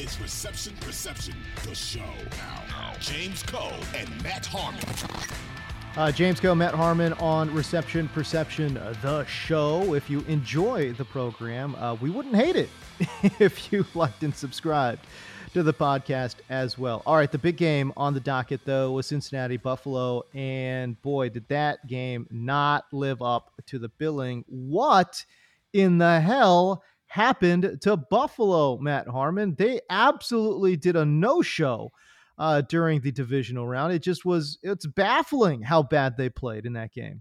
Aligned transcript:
Is 0.00 0.18
Reception 0.18 0.72
Perception, 0.80 1.34
the 1.68 1.74
show. 1.74 2.00
Now, 2.70 2.94
James 3.00 3.42
Koh 3.42 3.74
and 3.94 4.08
Matt 4.22 4.46
Harmon. 4.46 4.80
Uh, 5.94 6.10
James 6.10 6.40
Koh, 6.40 6.54
Matt 6.54 6.72
Harmon 6.72 7.12
on 7.14 7.52
Reception 7.52 8.08
Perception, 8.08 8.80
the 9.02 9.26
show. 9.26 9.92
If 9.92 10.08
you 10.08 10.20
enjoy 10.20 10.94
the 10.94 11.04
program, 11.04 11.74
uh, 11.74 11.96
we 11.96 12.08
wouldn't 12.08 12.34
hate 12.34 12.56
it 12.56 12.70
if 13.38 13.70
you 13.70 13.84
liked 13.94 14.22
and 14.22 14.34
subscribed 14.34 15.06
to 15.52 15.62
the 15.62 15.74
podcast 15.74 16.36
as 16.48 16.78
well. 16.78 17.02
All 17.04 17.16
right, 17.16 17.30
the 17.30 17.36
big 17.36 17.58
game 17.58 17.92
on 17.94 18.14
the 18.14 18.20
docket, 18.20 18.62
though, 18.64 18.92
was 18.92 19.04
Cincinnati 19.06 19.58
Buffalo. 19.58 20.24
And 20.32 21.00
boy, 21.02 21.28
did 21.28 21.46
that 21.48 21.86
game 21.86 22.26
not 22.30 22.86
live 22.90 23.20
up 23.20 23.52
to 23.66 23.78
the 23.78 23.90
billing. 23.90 24.46
What 24.48 25.26
in 25.74 25.98
the 25.98 26.22
hell 26.22 26.82
happened 27.10 27.78
to 27.82 27.96
Buffalo, 27.96 28.78
Matt 28.78 29.08
Harmon? 29.08 29.56
They 29.58 29.80
absolutely 29.90 30.76
did 30.76 30.96
a 30.96 31.04
no 31.04 31.42
show. 31.42 31.90
Uh, 32.38 32.62
during 32.62 33.02
the 33.02 33.12
divisional 33.12 33.68
round, 33.68 33.92
it 33.92 33.98
just 33.98 34.24
was, 34.24 34.58
it's 34.62 34.86
baffling 34.86 35.60
how 35.60 35.82
bad 35.82 36.16
they 36.16 36.30
played 36.30 36.64
in 36.64 36.72
that 36.72 36.90
game. 36.90 37.20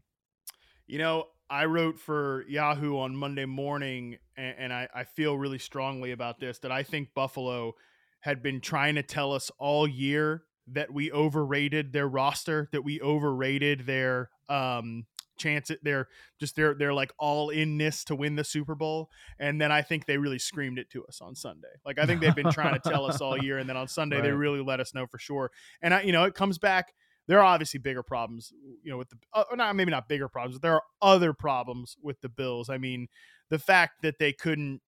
You 0.87 0.97
know, 0.97 1.25
I 1.49 1.65
wrote 1.65 1.99
for 1.99 2.45
Yahoo 2.47 2.97
on 2.97 3.17
Monday 3.17 3.43
morning, 3.43 4.17
and, 4.37 4.55
and 4.57 4.73
I, 4.73 4.87
I, 4.95 5.03
feel 5.03 5.37
really 5.37 5.59
strongly 5.59 6.11
about 6.11 6.39
this 6.39 6.59
that 6.59 6.71
I 6.71 6.83
think 6.83 7.13
Buffalo 7.13 7.73
had 8.21 8.41
been 8.41 8.61
trying 8.61 8.95
to 8.95 9.03
tell 9.03 9.33
us 9.33 9.51
all 9.59 9.85
year 9.85 10.43
that 10.67 10.93
we 10.93 11.11
overrated 11.11 11.91
their 11.91 12.07
roster, 12.07 12.69
that 12.71 12.85
we 12.85 13.01
overrated 13.01 13.85
their 13.85 14.29
um, 14.47 15.05
chance 15.39 15.71
at 15.71 15.83
their 15.83 16.07
just 16.39 16.55
their 16.55 16.73
their 16.73 16.93
like 16.93 17.11
all 17.17 17.49
inness 17.49 18.03
to 18.05 18.15
win 18.15 18.35
the 18.35 18.43
Super 18.43 18.75
Bowl. 18.75 19.09
And 19.39 19.59
then 19.59 19.71
I 19.71 19.81
think 19.81 20.05
they 20.05 20.17
really 20.17 20.39
screamed 20.39 20.77
it 20.77 20.89
to 20.91 21.05
us 21.05 21.21
on 21.21 21.35
Sunday. 21.35 21.67
Like 21.85 21.99
I 21.99 22.05
think 22.05 22.21
they've 22.21 22.35
been 22.35 22.51
trying 22.51 22.79
to 22.79 22.89
tell 22.89 23.05
us 23.05 23.21
all 23.21 23.37
year, 23.37 23.57
and 23.57 23.67
then 23.67 23.77
on 23.77 23.87
Sunday 23.87 24.17
right. 24.17 24.23
they 24.23 24.31
really 24.31 24.61
let 24.61 24.79
us 24.79 24.93
know 24.93 25.07
for 25.07 25.17
sure. 25.17 25.51
And 25.81 25.93
I, 25.93 26.01
you 26.01 26.11
know, 26.11 26.25
it 26.25 26.35
comes 26.35 26.57
back. 26.57 26.93
There 27.27 27.39
are 27.39 27.45
obviously 27.45 27.79
bigger 27.79 28.01
problems, 28.01 28.51
you 28.83 28.91
know, 28.91 28.97
with 28.97 29.09
the 29.09 29.17
uh, 29.33 29.43
not 29.55 29.75
maybe 29.75 29.91
not 29.91 30.09
bigger 30.09 30.27
problems, 30.27 30.55
but 30.55 30.61
there 30.63 30.73
are 30.73 30.83
other 31.01 31.33
problems 31.33 31.95
with 32.01 32.19
the 32.21 32.29
Bills. 32.29 32.69
I 32.69 32.77
mean, 32.77 33.07
the 33.49 33.59
fact 33.59 34.01
that 34.01 34.19
they 34.19 34.33
couldn't 34.33 34.81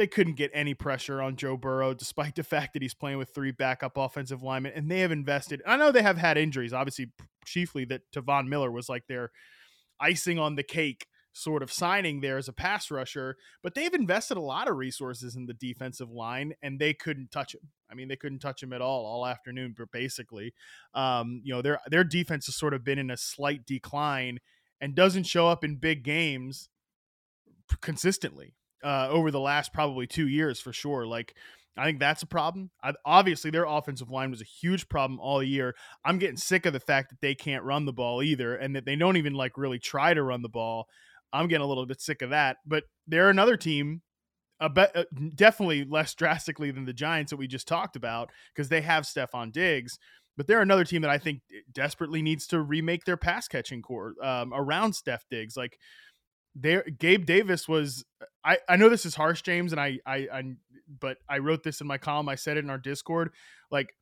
they 0.00 0.06
couldn't 0.06 0.36
get 0.36 0.50
any 0.54 0.72
pressure 0.72 1.20
on 1.20 1.36
Joe 1.36 1.58
Burrow, 1.58 1.92
despite 1.92 2.34
the 2.34 2.42
fact 2.42 2.72
that 2.72 2.80
he's 2.80 2.94
playing 2.94 3.18
with 3.18 3.34
three 3.34 3.50
backup 3.50 3.98
offensive 3.98 4.42
linemen, 4.42 4.72
and 4.74 4.90
they 4.90 5.00
have 5.00 5.12
invested. 5.12 5.60
I 5.66 5.76
know 5.76 5.92
they 5.92 6.00
have 6.00 6.16
had 6.16 6.38
injuries, 6.38 6.72
obviously, 6.72 7.12
chiefly 7.44 7.84
that 7.84 8.00
Von 8.14 8.48
Miller 8.48 8.70
was 8.70 8.88
like 8.88 9.06
their 9.08 9.30
icing 10.00 10.38
on 10.38 10.54
the 10.54 10.62
cake 10.62 11.06
sort 11.34 11.62
of 11.62 11.70
signing 11.70 12.22
there 12.22 12.38
as 12.38 12.48
a 12.48 12.52
pass 12.54 12.90
rusher, 12.90 13.36
but 13.62 13.74
they've 13.74 13.92
invested 13.92 14.38
a 14.38 14.40
lot 14.40 14.68
of 14.68 14.78
resources 14.78 15.36
in 15.36 15.44
the 15.44 15.52
defensive 15.52 16.10
line, 16.10 16.54
and 16.62 16.80
they 16.80 16.94
couldn't 16.94 17.30
touch 17.30 17.54
him. 17.54 17.68
I 17.90 17.94
mean, 17.94 18.08
they 18.08 18.16
couldn't 18.16 18.38
touch 18.38 18.62
him 18.62 18.72
at 18.72 18.80
all 18.80 19.04
all 19.04 19.26
afternoon, 19.26 19.74
but 19.76 19.92
basically, 19.92 20.54
um, 20.94 21.42
you 21.44 21.52
know, 21.52 21.60
their 21.60 21.78
their 21.90 22.04
defense 22.04 22.46
has 22.46 22.56
sort 22.56 22.72
of 22.72 22.84
been 22.84 22.98
in 22.98 23.10
a 23.10 23.18
slight 23.18 23.66
decline 23.66 24.38
and 24.80 24.94
doesn't 24.94 25.24
show 25.24 25.46
up 25.46 25.62
in 25.62 25.76
big 25.76 26.04
games 26.04 26.70
consistently 27.82 28.54
uh, 28.82 29.08
over 29.10 29.30
the 29.30 29.40
last 29.40 29.72
probably 29.72 30.06
two 30.06 30.28
years 30.28 30.60
for 30.60 30.72
sure. 30.72 31.06
Like, 31.06 31.34
I 31.76 31.84
think 31.84 32.00
that's 32.00 32.22
a 32.22 32.26
problem. 32.26 32.70
I, 32.82 32.92
obviously, 33.04 33.50
their 33.50 33.64
offensive 33.64 34.10
line 34.10 34.30
was 34.30 34.40
a 34.40 34.44
huge 34.44 34.88
problem 34.88 35.20
all 35.20 35.42
year. 35.42 35.74
I'm 36.04 36.18
getting 36.18 36.36
sick 36.36 36.66
of 36.66 36.72
the 36.72 36.80
fact 36.80 37.10
that 37.10 37.20
they 37.20 37.34
can't 37.34 37.64
run 37.64 37.84
the 37.84 37.92
ball 37.92 38.22
either, 38.22 38.54
and 38.54 38.76
that 38.76 38.84
they 38.84 38.96
don't 38.96 39.16
even 39.16 39.34
like 39.34 39.56
really 39.56 39.78
try 39.78 40.12
to 40.12 40.22
run 40.22 40.42
the 40.42 40.48
ball. 40.48 40.88
I'm 41.32 41.48
getting 41.48 41.64
a 41.64 41.68
little 41.68 41.86
bit 41.86 42.00
sick 42.00 42.22
of 42.22 42.30
that. 42.30 42.58
But 42.66 42.84
they're 43.06 43.30
another 43.30 43.56
team, 43.56 44.02
a 44.58 44.68
be- 44.68 44.82
uh, 44.94 45.04
definitely 45.34 45.84
less 45.84 46.14
drastically 46.16 46.70
than 46.70 46.84
the 46.84 46.92
Giants 46.92 47.30
that 47.30 47.36
we 47.36 47.46
just 47.46 47.68
talked 47.68 47.96
about 47.96 48.30
because 48.54 48.68
they 48.68 48.80
have 48.80 49.04
Stefon 49.04 49.52
Diggs. 49.52 49.98
But 50.36 50.46
they're 50.46 50.62
another 50.62 50.84
team 50.84 51.02
that 51.02 51.10
I 51.10 51.18
think 51.18 51.42
desperately 51.72 52.22
needs 52.22 52.46
to 52.48 52.60
remake 52.60 53.04
their 53.04 53.16
pass 53.16 53.46
catching 53.46 53.82
core 53.82 54.14
um, 54.22 54.52
around 54.54 54.94
Steph 54.94 55.24
Diggs. 55.30 55.56
Like 55.56 55.78
there 56.54 56.82
Gabe 56.82 57.26
Davis 57.26 57.68
was 57.68 58.04
I 58.44 58.58
I 58.68 58.76
know 58.76 58.88
this 58.88 59.06
is 59.06 59.14
harsh 59.14 59.42
James 59.42 59.72
and 59.72 59.80
I 59.80 59.98
I 60.06 60.28
I 60.32 60.42
but 61.00 61.18
I 61.28 61.38
wrote 61.38 61.62
this 61.62 61.80
in 61.80 61.86
my 61.86 61.98
column 61.98 62.28
I 62.28 62.34
said 62.34 62.56
it 62.56 62.64
in 62.64 62.70
our 62.70 62.78
Discord 62.78 63.32
like 63.70 63.94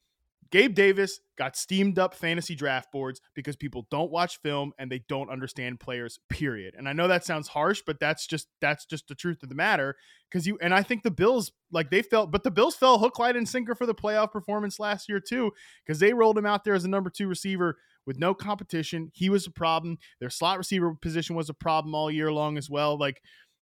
Gabe 0.51 0.75
Davis 0.75 1.21
got 1.37 1.57
steamed 1.57 1.99
up 1.99 2.15
fantasy 2.15 2.55
draft 2.55 2.91
boards 2.91 3.21
because 3.35 3.57
people 3.57 3.87
don't 3.91 4.11
watch 4.11 4.41
film 4.41 4.73
and 4.79 4.91
they 4.91 5.03
don't 5.09 5.31
understand 5.31 5.81
players 5.81 6.19
period. 6.31 6.75
And 6.77 6.89
I 6.89 6.93
know 6.93 7.09
that 7.09 7.25
sounds 7.25 7.49
harsh, 7.49 7.83
but 7.87 8.01
that's 8.01 8.27
just 8.27 8.49
that's 8.61 8.87
just 8.87 9.09
the 9.09 9.15
truth 9.15 9.43
of 9.43 9.49
the 9.49 9.55
matter 9.55 9.97
cuz 10.31 10.47
you 10.47 10.59
and 10.61 10.75
I 10.75 10.83
think 10.83 11.03
the 11.03 11.11
Bills 11.11 11.53
like 11.71 11.91
they 11.91 12.03
felt 12.03 12.31
but 12.31 12.45
the 12.45 12.51
Bills 12.51 12.77
fell 12.77 12.99
hook 12.99 13.19
line 13.19 13.37
and 13.37 13.49
sinker 13.49 13.75
for 13.75 13.87
the 13.87 13.95
playoff 13.95 14.33
performance 14.33 14.79
last 14.81 15.09
year 15.09 15.21
too 15.21 15.53
cuz 15.87 15.99
they 15.99 16.15
rolled 16.15 16.39
him 16.39 16.47
out 16.47 16.65
there 16.65 16.75
as 16.75 16.85
a 16.85 16.89
number 16.89 17.11
2 17.11 17.29
receiver 17.29 17.79
with 18.07 18.19
no 18.19 18.35
competition. 18.35 19.11
He 19.13 19.29
was 19.29 19.47
a 19.47 19.51
problem. 19.51 19.99
Their 20.19 20.31
slot 20.31 20.57
receiver 20.57 20.95
position 20.95 21.37
was 21.37 21.51
a 21.51 21.55
problem 21.55 21.95
all 21.95 22.11
year 22.11 22.33
long 22.33 22.57
as 22.57 22.71
well. 22.71 22.97
Like 22.99 23.23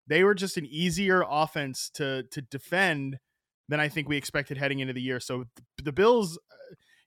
they 0.06 0.24
were 0.24 0.34
just 0.34 0.56
an 0.56 0.66
easier 0.66 1.24
offense 1.28 1.90
to 1.94 2.24
to 2.30 2.40
defend 2.40 3.18
than 3.70 3.80
I 3.80 3.88
think 3.88 4.08
we 4.08 4.16
expected 4.16 4.58
heading 4.58 4.80
into 4.80 4.92
the 4.92 5.00
year. 5.00 5.20
So 5.20 5.44
the 5.82 5.92
Bills, 5.92 6.38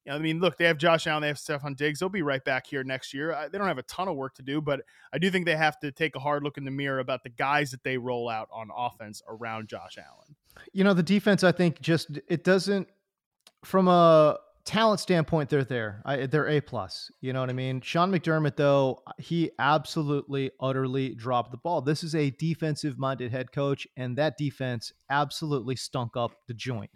uh, 0.09 0.13
I 0.13 0.18
mean, 0.18 0.40
look, 0.40 0.57
they 0.57 0.66
have 0.66 0.78
Josh 0.78 1.06
Allen, 1.06 1.22
they 1.22 1.28
have 1.28 1.38
Stefon 1.38 1.75
Diggs. 1.75 2.00
They'll 2.00 2.09
be 2.09 2.22
right 2.22 2.44
back 2.44 2.66
here 2.66 2.84
next 2.84 3.13
year. 3.13 3.38
they 3.51 3.57
don't 3.57 3.68
have 3.68 3.78
a 3.78 3.84
ton 3.84 4.07
of 4.07 4.16
work 4.16 4.34
to 4.35 4.41
do, 4.41 4.62
but 4.62 4.81
I 5.13 5.18
do 5.18 5.29
think 5.29 5.46
they 5.46 5.57
have 5.57 5.78
to 5.81 5.91
take 5.91 6.16
a 6.16 6.19
hard 6.19 6.41
look 6.41 6.57
in 6.57 6.63
the 6.63 6.72
mirror 6.72 7.00
about 7.00 7.23
the 7.23 7.29
guys 7.29 7.72
that 7.72 7.84
they 7.84 7.97
roll 7.97 8.29
out 8.29 8.47
on 8.52 8.69
offense 8.75 9.22
around 9.28 9.67
Josh 9.67 9.97
Allen. 9.97 10.35
You 10.72 10.84
know, 10.84 10.93
the 10.93 11.03
defense, 11.03 11.43
I 11.43 11.52
think, 11.52 11.82
just 11.82 12.20
it 12.28 12.43
doesn't 12.43 12.88
from 13.66 13.88
a 13.88 14.40
talent 14.66 15.00
standpoint, 15.00 15.50
they're 15.50 15.64
there. 15.64 16.02
I, 16.06 16.26
they're 16.26 16.48
a 16.48 16.62
plus. 16.62 17.12
You 17.22 17.34
know 17.34 17.42
what 17.42 17.50
I 17.50 17.54
mean? 17.54 17.82
Sean 17.82 18.12
McDermott, 18.12 18.56
though, 18.56 19.04
he 19.18 19.52
absolutely, 19.60 20.52
utterly 20.60 21.16
dropped 21.16 21.52
the 21.52 21.58
ball. 21.58 21.82
This 21.82 22.04
is 22.04 22.16
a 22.16 22.32
defensive-minded 22.32 23.32
head 23.32 23.52
coach, 23.52 23.88
and 23.98 24.18
that 24.18 24.38
defense 24.38 24.94
absolutely 25.10 25.76
stunk 25.76 26.16
up 26.16 26.32
the 26.48 26.54
joint. 26.54 26.92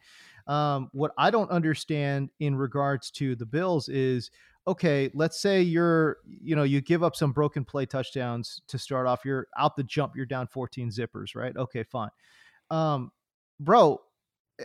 Um, 0.48 0.90
what 0.94 1.12
I 1.18 1.30
don't 1.30 1.52
understand 1.52 2.30
in 2.40 2.56
regards 2.56 3.12
to 3.12 3.36
the 3.36 3.46
Bills 3.46 3.90
is 3.90 4.32
okay, 4.66 5.10
let's 5.14 5.40
say 5.40 5.62
you're, 5.62 6.18
you 6.26 6.54
know, 6.56 6.64
you 6.64 6.82
give 6.82 7.02
up 7.02 7.16
some 7.16 7.32
broken 7.32 7.64
play 7.64 7.86
touchdowns 7.86 8.62
to 8.68 8.78
start 8.78 9.08
off. 9.08 9.24
You're 9.24 9.48
out 9.58 9.78
the 9.78 9.84
jump, 9.84 10.14
you're 10.16 10.26
down 10.26 10.48
14 10.48 10.90
zippers, 10.90 11.36
right? 11.36 11.56
Okay, 11.56 11.84
fine. 11.84 12.10
Um, 12.70 13.12
bro, 13.62 14.02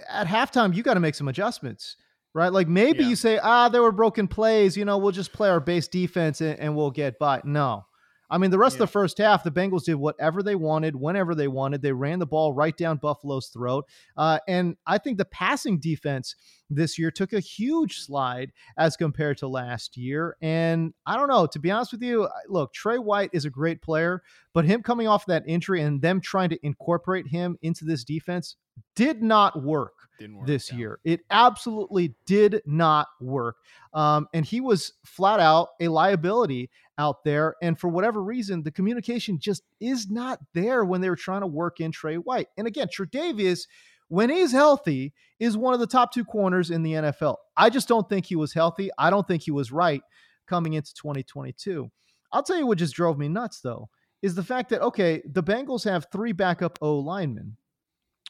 at 0.08 0.26
halftime, 0.26 0.74
you 0.74 0.82
got 0.82 0.94
to 0.94 1.00
make 1.00 1.14
some 1.14 1.28
adjustments 1.28 1.96
right? 2.34 2.52
Like 2.52 2.68
maybe 2.68 3.02
yeah. 3.02 3.10
you 3.10 3.16
say, 3.16 3.38
ah, 3.38 3.68
there 3.68 3.82
were 3.82 3.92
broken 3.92 4.28
plays. 4.28 4.76
You 4.76 4.84
know, 4.84 4.98
we'll 4.98 5.12
just 5.12 5.32
play 5.32 5.48
our 5.48 5.60
base 5.60 5.88
defense 5.88 6.40
and, 6.40 6.58
and 6.58 6.76
we'll 6.76 6.90
get 6.90 7.18
by. 7.18 7.40
No, 7.44 7.84
I 8.32 8.38
mean, 8.38 8.50
the 8.50 8.58
rest 8.58 8.76
Yeah. 8.76 8.84
of 8.84 8.88
the 8.88 8.92
first 8.92 9.18
half, 9.18 9.44
the 9.44 9.50
Bengals 9.50 9.84
did 9.84 9.96
whatever 9.96 10.42
they 10.42 10.54
wanted, 10.54 10.96
whenever 10.96 11.34
they 11.34 11.48
wanted. 11.48 11.82
They 11.82 11.92
ran 11.92 12.18
the 12.18 12.26
ball 12.26 12.54
right 12.54 12.74
down 12.74 12.96
Buffalo's 12.96 13.48
throat. 13.48 13.86
Uh, 14.16 14.38
and 14.48 14.78
I 14.86 14.96
think 14.96 15.18
the 15.18 15.26
passing 15.26 15.78
defense 15.78 16.34
this 16.70 16.98
year 16.98 17.10
took 17.10 17.34
a 17.34 17.40
huge 17.40 17.98
slide 17.98 18.52
as 18.78 18.96
compared 18.96 19.36
to 19.38 19.48
last 19.48 19.98
year. 19.98 20.38
And 20.40 20.94
I 21.04 21.18
don't 21.18 21.28
know, 21.28 21.46
to 21.46 21.58
be 21.58 21.70
honest 21.70 21.92
with 21.92 22.02
you, 22.02 22.26
look, 22.48 22.72
Tre 22.72 22.96
White 22.96 23.28
is 23.34 23.44
a 23.44 23.50
great 23.50 23.82
player, 23.82 24.22
but 24.54 24.64
him 24.64 24.82
coming 24.82 25.06
off 25.06 25.26
that 25.26 25.44
injury 25.46 25.82
and 25.82 26.00
them 26.00 26.18
trying 26.22 26.48
to 26.48 26.66
incorporate 26.66 27.28
him 27.28 27.58
into 27.60 27.84
this 27.84 28.02
defense 28.02 28.56
did 28.94 29.22
not 29.22 29.62
work 29.62 29.94
work. 30.30 30.46
this 30.46 30.72
year. 30.72 30.98
It 31.04 31.20
absolutely 31.30 32.14
did 32.26 32.62
not 32.66 33.08
work. 33.20 33.56
Um, 33.94 34.28
and 34.32 34.44
he 34.44 34.60
was 34.60 34.92
flat 35.04 35.40
out 35.40 35.70
a 35.80 35.88
liability 35.88 36.70
out 36.98 37.24
there. 37.24 37.56
And 37.62 37.78
for 37.78 37.88
whatever 37.88 38.22
reason, 38.22 38.62
the 38.62 38.70
communication 38.70 39.38
just 39.38 39.62
is 39.80 40.10
not 40.10 40.38
there 40.54 40.84
when 40.84 41.00
they 41.00 41.08
were 41.08 41.16
trying 41.16 41.40
to 41.40 41.46
work 41.46 41.80
in 41.80 41.90
Tre 41.90 42.16
White. 42.16 42.48
And 42.56 42.66
again, 42.66 42.88
Tre'Davious, 42.88 43.66
when 44.08 44.30
he's 44.30 44.52
healthy, 44.52 45.12
is 45.40 45.56
one 45.56 45.74
of 45.74 45.80
the 45.80 45.86
top 45.86 46.12
two 46.12 46.24
corners 46.24 46.70
in 46.70 46.82
the 46.82 46.92
NFL. 46.92 47.36
I 47.56 47.70
just 47.70 47.88
don't 47.88 48.08
think 48.08 48.26
he 48.26 48.36
was 48.36 48.52
healthy. 48.52 48.90
I 48.98 49.10
don't 49.10 49.26
think 49.26 49.42
he 49.42 49.50
was 49.50 49.72
right 49.72 50.02
coming 50.46 50.74
into 50.74 50.94
2022. 50.94 51.90
I'll 52.32 52.42
tell 52.42 52.58
you 52.58 52.66
what 52.66 52.78
just 52.78 52.94
drove 52.94 53.18
me 53.18 53.28
nuts, 53.28 53.60
though, 53.60 53.88
is 54.22 54.34
the 54.34 54.42
fact 54.42 54.70
that, 54.70 54.82
okay, 54.82 55.22
the 55.26 55.42
Bengals 55.42 55.84
have 55.84 56.06
three 56.12 56.32
backup 56.32 56.78
O 56.80 56.98
linemen. 56.98 57.56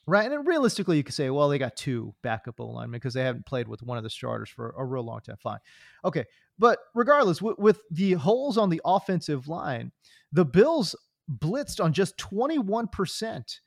Right. 0.06 0.24
And 0.24 0.32
then 0.32 0.44
realistically, 0.44 0.96
you 0.96 1.04
could 1.04 1.14
say, 1.14 1.30
well, 1.30 1.48
they 1.48 1.58
got 1.58 1.76
two 1.76 2.12
backup 2.22 2.58
O 2.60 2.66
linemen 2.66 2.98
because 2.98 3.14
they 3.14 3.22
haven't 3.22 3.46
played 3.46 3.68
with 3.68 3.82
one 3.82 3.98
of 3.98 4.04
the 4.04 4.10
starters 4.10 4.48
for 4.50 4.74
a 4.76 4.84
real 4.84 5.04
long 5.04 5.20
time. 5.20 5.36
Fine. 5.40 5.60
Okay. 6.04 6.24
But 6.58 6.80
regardless, 6.94 7.40
with, 7.40 7.58
with 7.58 7.82
the 7.90 8.12
holes 8.14 8.58
on 8.58 8.68
the 8.68 8.80
offensive 8.84 9.46
line, 9.46 9.92
the 10.32 10.44
Bills 10.44 10.96
blitzed 11.38 11.82
on 11.82 11.92
just 11.92 12.16
21% 12.18 13.58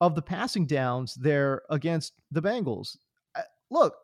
of 0.00 0.14
the 0.16 0.22
passing 0.22 0.66
downs 0.66 1.14
there 1.14 1.62
against 1.70 2.14
the 2.32 2.42
Bengals. 2.42 2.96
Uh, 3.36 3.42
Look, 3.70 3.94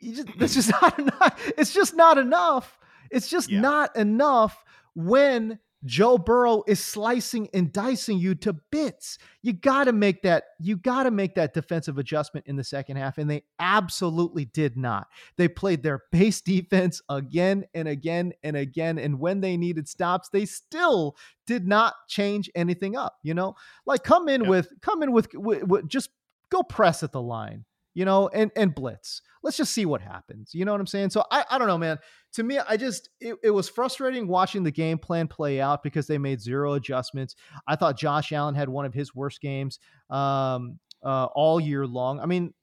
you 0.00 0.16
just, 0.16 0.28
that's 0.38 0.54
just 0.54 0.70
not 0.82 0.98
enough. 0.98 1.52
It's 1.56 1.72
just 1.72 1.94
not 1.94 2.18
enough. 2.18 2.78
It's 3.10 3.28
just 3.28 3.48
Yeah. 3.50 3.60
not 3.60 3.96
enough 3.96 4.62
when 4.94 5.58
Joe 5.84 6.16
Burrow 6.18 6.62
is 6.66 6.80
slicing 6.80 7.48
and 7.52 7.72
dicing 7.72 8.18
you 8.18 8.34
to 8.36 8.54
bits. 8.70 9.18
You 9.42 9.52
got 9.52 9.84
to 9.84 9.92
make 9.92 10.22
that 10.22 10.44
you 10.60 10.76
got 10.76 11.04
to 11.04 11.10
make 11.10 11.34
that 11.34 11.54
defensive 11.54 11.98
adjustment 11.98 12.46
in 12.46 12.56
the 12.56 12.64
second 12.64 12.96
half 12.96 13.18
and 13.18 13.30
they 13.30 13.44
absolutely 13.58 14.46
did 14.46 14.76
not. 14.76 15.08
They 15.36 15.48
played 15.48 15.82
their 15.82 16.02
base 16.12 16.40
defense 16.40 17.02
again 17.08 17.64
and 17.74 17.88
again 17.88 18.32
and 18.42 18.56
again 18.56 18.98
and 18.98 19.20
when 19.20 19.40
they 19.40 19.56
needed 19.56 19.88
stops, 19.88 20.28
they 20.30 20.46
still 20.46 21.16
did 21.46 21.66
not 21.66 21.94
change 22.08 22.50
anything 22.54 22.96
up, 22.96 23.18
you 23.22 23.34
know? 23.34 23.54
Like 23.86 24.04
come 24.04 24.28
in 24.28 24.42
Yep. 24.42 24.50
with 24.50 24.68
come 24.80 25.02
in 25.02 25.12
with, 25.12 25.28
with, 25.34 25.62
with 25.64 25.88
just 25.88 26.10
go 26.50 26.62
press 26.62 27.02
at 27.02 27.12
the 27.12 27.22
line 27.22 27.64
you 27.94 28.04
know, 28.04 28.28
and 28.28 28.50
and 28.56 28.74
blitz. 28.74 29.22
Let's 29.44 29.58
just 29.58 29.74
see 29.74 29.84
what 29.84 30.00
happens. 30.00 30.54
You 30.54 30.64
know 30.64 30.72
what 30.72 30.80
I'm 30.80 30.86
saying? 30.86 31.10
So 31.10 31.22
I, 31.30 31.44
I 31.50 31.58
don't 31.58 31.68
know, 31.68 31.76
man. 31.76 31.98
To 32.32 32.42
me, 32.42 32.58
I 32.58 32.78
just 32.78 33.10
it, 33.20 33.36
it 33.44 33.50
was 33.50 33.68
frustrating 33.68 34.26
watching 34.26 34.64
the 34.64 34.70
game 34.70 34.96
plan 34.96 35.28
play 35.28 35.60
out 35.60 35.82
because 35.82 36.06
they 36.06 36.16
made 36.16 36.40
zero 36.40 36.72
adjustments. 36.72 37.36
I 37.68 37.76
thought 37.76 37.98
Josh 37.98 38.32
Allen 38.32 38.54
had 38.54 38.70
one 38.70 38.86
of 38.86 38.94
his 38.94 39.14
worst 39.14 39.42
games 39.42 39.78
um, 40.08 40.78
uh, 41.04 41.26
all 41.26 41.60
year 41.60 41.86
long. 41.86 42.20
I 42.20 42.26
mean, 42.26 42.54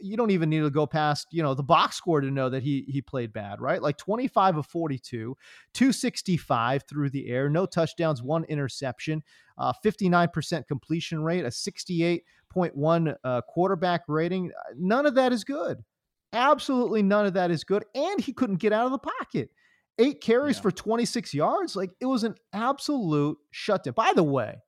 you 0.00 0.16
don't 0.16 0.30
even 0.30 0.48
need 0.48 0.60
to 0.60 0.70
go 0.70 0.86
past 0.86 1.26
you 1.30 1.42
know 1.42 1.54
the 1.54 1.62
box 1.62 1.96
score 1.96 2.22
to 2.22 2.30
know 2.30 2.48
that 2.48 2.62
he 2.62 2.86
he 2.88 3.02
played 3.02 3.32
bad, 3.32 3.60
right? 3.60 3.82
Like 3.82 3.98
25 3.98 4.56
of 4.56 4.66
42, 4.66 5.36
265 5.74 6.84
through 6.88 7.10
the 7.10 7.28
air, 7.28 7.50
no 7.50 7.66
touchdowns, 7.66 8.22
one 8.22 8.44
interception, 8.44 9.22
uh, 9.58 9.74
59% 9.84 10.66
completion 10.66 11.22
rate, 11.22 11.44
a 11.44 11.48
68.1 11.48 13.14
uh, 13.24 13.40
quarterback 13.42 14.02
rating. 14.08 14.50
None 14.74 15.04
of 15.04 15.14
that 15.16 15.32
is 15.34 15.44
good. 15.44 15.84
Absolutely 16.32 17.02
none 17.02 17.26
of 17.26 17.34
that 17.34 17.50
is 17.50 17.64
good. 17.64 17.84
And 17.94 18.20
he 18.20 18.32
couldn't 18.32 18.56
get 18.56 18.72
out 18.72 18.86
of 18.86 18.92
the 18.92 18.98
pocket. 18.98 19.50
Eight 19.98 20.20
carries 20.20 20.56
Yeah. 20.56 20.62
for 20.62 20.70
26 20.70 21.34
yards. 21.34 21.74
Like 21.74 21.90
it 22.00 22.06
was 22.06 22.24
an 22.24 22.34
absolute 22.52 23.38
shutdown. 23.50 23.94
By 23.94 24.12
the 24.14 24.22
way, 24.22 24.58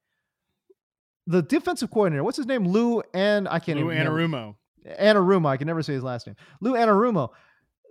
the 1.27 1.43
defensive 1.43 1.91
coordinator, 1.91 2.25
what's 2.25 2.37
his 2.37 2.47
name? 2.47 2.67
Lou 2.67 3.03
and 3.15 3.47
I 3.49 3.59
can't 3.59 3.79
Lou 3.79 3.93
even. 3.93 4.07
Anarumo. 4.07 4.57
Anarumo. 4.99 5.47
I 5.49 5.57
can 5.57 5.67
never 5.67 5.83
say 5.83 5.93
his 5.93 6.03
last 6.03 6.27
name. 6.27 6.37
Lou 6.61 6.73
Anarumo. 6.73 7.29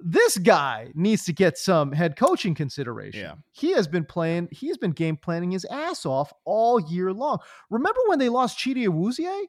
This 0.01 0.37
guy 0.37 0.91
needs 0.95 1.25
to 1.25 1.33
get 1.33 1.57
some 1.57 1.91
head 1.91 2.15
coaching 2.17 2.55
consideration. 2.55 3.19
Yeah. 3.21 3.33
He 3.51 3.71
has 3.73 3.87
been 3.87 4.05
playing, 4.05 4.47
he 4.51 4.67
has 4.69 4.77
been 4.77 4.91
game 4.91 5.17
planning 5.17 5.51
his 5.51 5.65
ass 5.65 6.05
off 6.05 6.31
all 6.45 6.79
year 6.79 7.11
long. 7.13 7.39
Remember 7.69 7.99
when 8.07 8.17
they 8.17 8.29
lost 8.29 8.57
Chido 8.57 8.87
Awuzie? 8.87 9.45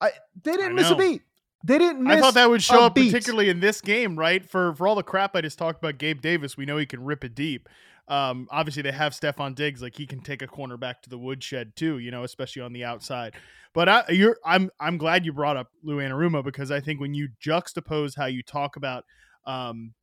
I 0.00 0.10
they 0.42 0.52
didn't 0.56 0.74
miss 0.74 0.90
a 0.90 0.96
beat. 0.96 1.22
They 1.64 1.78
didn't 1.78 2.02
miss 2.02 2.18
I 2.18 2.20
thought 2.20 2.34
that 2.34 2.50
would 2.50 2.62
show 2.62 2.84
up 2.84 2.94
beat. 2.94 3.12
particularly 3.12 3.48
in 3.48 3.60
this 3.60 3.80
game, 3.80 4.18
right? 4.18 4.48
For 4.48 4.74
for 4.74 4.86
all 4.86 4.94
the 4.94 5.02
crap 5.02 5.36
I 5.36 5.40
just 5.40 5.58
talked 5.58 5.78
about 5.78 5.98
Gabe 5.98 6.20
Davis, 6.20 6.56
we 6.56 6.66
know 6.66 6.76
he 6.76 6.86
can 6.86 7.04
rip 7.04 7.24
it 7.24 7.34
deep. 7.34 7.68
Um, 8.08 8.48
obviously 8.50 8.82
they 8.82 8.92
have 8.92 9.12
Stefon 9.12 9.54
Diggs, 9.54 9.80
like 9.80 9.96
he 9.96 10.06
can 10.06 10.20
take 10.20 10.42
a 10.42 10.46
corner 10.46 10.76
back 10.76 11.02
to 11.02 11.10
the 11.10 11.18
woodshed 11.18 11.76
too, 11.76 11.98
you 11.98 12.10
know, 12.10 12.24
especially 12.24 12.62
on 12.62 12.72
the 12.72 12.84
outside. 12.84 13.34
But 13.72 13.88
I, 13.88 14.04
you're, 14.10 14.36
I'm, 14.44 14.70
I'm 14.80 14.98
glad 14.98 15.24
you 15.24 15.32
brought 15.32 15.56
up 15.56 15.68
Lou 15.82 15.96
Anarumo 15.98 16.44
because 16.44 16.70
I 16.70 16.80
think 16.80 17.00
when 17.00 17.14
you 17.14 17.28
juxtapose 17.40 18.16
how 18.16 18.26
you 18.26 18.42
talk 18.42 18.76
about 18.76 19.04
um, 19.46 19.94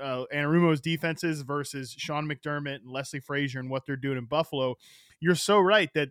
uh, 0.00 0.24
Anarumo's 0.34 0.80
defenses 0.80 1.42
versus 1.42 1.94
Sean 1.96 2.28
McDermott 2.28 2.82
and 2.82 2.90
Leslie 2.90 3.20
Frazier 3.20 3.60
and 3.60 3.70
what 3.70 3.86
they're 3.86 3.96
doing 3.96 4.18
in 4.18 4.26
Buffalo, 4.26 4.76
you're 5.20 5.34
so 5.34 5.60
right 5.60 5.88
that 5.94 6.10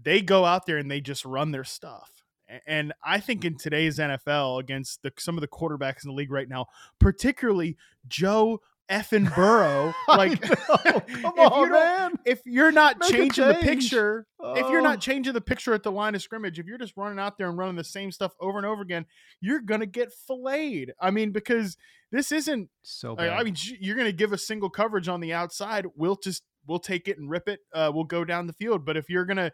they 0.00 0.22
go 0.22 0.44
out 0.44 0.66
there 0.66 0.78
and 0.78 0.90
they 0.90 1.00
just 1.00 1.24
run 1.24 1.50
their 1.50 1.64
stuff. 1.64 2.17
And 2.66 2.92
I 3.04 3.20
think 3.20 3.44
in 3.44 3.56
today's 3.56 3.98
NFL, 3.98 4.60
against 4.60 5.02
the, 5.02 5.12
some 5.18 5.36
of 5.36 5.40
the 5.42 5.48
quarterbacks 5.48 6.04
in 6.04 6.08
the 6.10 6.14
league 6.14 6.30
right 6.32 6.48
now, 6.48 6.66
particularly 6.98 7.76
Joe 8.06 8.60
effing 8.90 9.34
Burrow, 9.34 9.92
like 10.08 10.40
come 10.42 11.02
if 11.12 11.24
on, 11.52 11.66
you 11.66 11.72
man. 11.72 12.12
If 12.24 12.40
you're 12.46 12.72
not 12.72 12.98
Make 13.00 13.10
changing 13.10 13.46
the 13.46 13.52
change. 13.54 13.64
picture, 13.66 14.26
if 14.40 14.68
you're 14.70 14.80
Oh. 14.80 14.84
not 14.84 15.00
changing 15.00 15.34
the 15.34 15.42
picture 15.42 15.74
at 15.74 15.82
the 15.82 15.92
line 15.92 16.14
of 16.14 16.22
scrimmage, 16.22 16.58
if 16.58 16.66
you're 16.66 16.78
just 16.78 16.96
running 16.96 17.18
out 17.18 17.36
there 17.36 17.48
and 17.50 17.58
running 17.58 17.76
the 17.76 17.84
same 17.84 18.10
stuff 18.10 18.32
over 18.40 18.56
and 18.56 18.66
over 18.66 18.80
again, 18.80 19.04
you're 19.40 19.60
gonna 19.60 19.84
get 19.84 20.10
filleted. 20.12 20.92
I 21.00 21.10
mean, 21.10 21.32
because 21.32 21.76
this 22.10 22.32
isn't 22.32 22.70
So 22.82 23.12
I, 23.12 23.26
bad. 23.28 23.40
I 23.40 23.42
mean, 23.42 23.56
you're 23.80 23.94
going 23.96 24.06
to 24.06 24.12
give 24.14 24.32
a 24.32 24.38
single 24.38 24.70
coverage 24.70 25.08
on 25.08 25.20
the 25.20 25.34
outside. 25.34 25.84
We'll 25.94 26.16
just 26.16 26.42
we'll 26.66 26.78
take 26.78 27.06
it 27.06 27.18
and 27.18 27.28
rip 27.28 27.50
it. 27.50 27.60
Uh, 27.74 27.90
we'll 27.94 28.04
go 28.04 28.24
down 28.24 28.46
the 28.46 28.54
field. 28.54 28.86
But 28.86 28.96
if 28.96 29.10
you're 29.10 29.26
going 29.26 29.36
to 29.36 29.52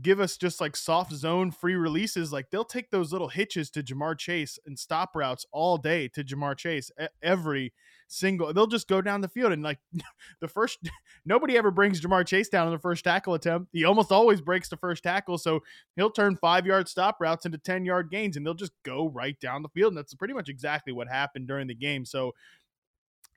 give 0.00 0.20
us 0.20 0.36
just 0.36 0.60
like 0.60 0.76
soft 0.76 1.12
zone 1.12 1.50
free 1.50 1.74
releases, 1.74 2.32
like 2.32 2.50
they'll 2.50 2.64
take 2.64 2.90
those 2.90 3.12
little 3.12 3.28
hitches 3.28 3.70
to 3.70 3.82
Ja'Marr 3.82 4.16
Chase 4.16 4.58
and 4.64 4.78
stop 4.78 5.16
routes 5.16 5.44
all 5.52 5.76
day 5.76 6.08
to 6.08 6.22
Ja'Marr 6.22 6.56
Chase 6.56 6.90
every 7.22 7.72
single. 8.06 8.52
They'll 8.52 8.66
just 8.66 8.88
go 8.88 9.02
down 9.02 9.20
the 9.20 9.28
field 9.28 9.52
and 9.52 9.62
like 9.62 9.78
the 10.40 10.48
first. 10.48 10.78
Nobody 11.24 11.56
ever 11.56 11.70
brings 11.70 12.00
Ja'Marr 12.00 12.26
Chase 12.26 12.48
down 12.48 12.66
on 12.66 12.72
the 12.72 12.78
first 12.78 13.04
tackle 13.04 13.34
attempt. 13.34 13.70
He 13.72 13.84
almost 13.84 14.12
always 14.12 14.40
breaks 14.40 14.68
the 14.68 14.76
first 14.76 15.02
tackle, 15.02 15.38
so 15.38 15.60
he'll 15.96 16.10
turn 16.10 16.36
five 16.36 16.66
yard 16.66 16.88
stop 16.88 17.16
routes 17.20 17.46
into 17.46 17.58
ten 17.58 17.84
yard 17.84 18.10
gains, 18.10 18.36
and 18.36 18.46
they'll 18.46 18.54
just 18.54 18.72
go 18.84 19.08
right 19.08 19.38
down 19.40 19.62
the 19.62 19.68
field. 19.70 19.92
And 19.92 19.98
that's 19.98 20.14
pretty 20.14 20.34
much 20.34 20.48
exactly 20.48 20.92
what 20.92 21.08
happened 21.08 21.48
during 21.48 21.66
the 21.66 21.74
game. 21.74 22.04
So 22.04 22.32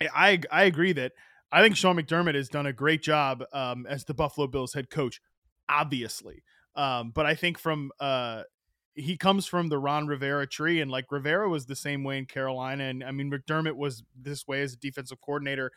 I 0.02 0.40
I 0.52 0.64
agree 0.64 0.94
that 0.94 1.14
I 1.52 1.62
think 1.62 1.76
Sean 1.76 1.98
McDermott 1.98 2.34
has 2.34 2.50
done 2.50 2.66
a 2.66 2.74
great 2.74 3.04
job 3.04 3.44
um, 3.54 3.86
as 3.88 4.06
the 4.06 4.16
Buffalo 4.16 4.48
Bills 4.48 4.74
head 4.74 4.90
coach, 4.90 5.22
obviously. 5.70 6.44
Um, 6.76 7.12
but 7.14 7.26
I 7.26 7.36
think 7.36 7.58
from 7.58 7.92
uh, 8.00 8.44
he 8.96 9.18
comes 9.18 9.46
from 9.46 9.70
the 9.70 9.80
Ron 9.80 10.08
Rivera 10.08 10.48
tree, 10.48 10.82
and 10.82 10.90
like 10.90 11.12
Rivera 11.12 11.50
was 11.50 11.66
the 11.66 11.76
same 11.76 12.04
way 12.04 12.18
in 12.18 12.26
Carolina, 12.26 12.86
and 12.86 13.04
I 13.04 13.12
mean 13.12 13.32
McDermott 13.32 13.76
was 13.76 14.04
this 14.16 14.48
way 14.48 14.62
as 14.62 14.74
a 14.74 14.78
defensive 14.78 15.20
coordinator 15.22 15.72